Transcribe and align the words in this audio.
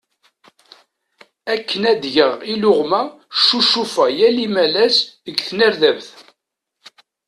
Akken 1.53 1.81
ad 1.91 2.03
geɣ 2.13 2.33
iluɣma, 2.53 3.01
ccucufeɣ 3.37 4.07
yal 4.17 4.37
imalas 4.45 4.97
deg 5.25 5.37
tnerdabt. 5.47 6.09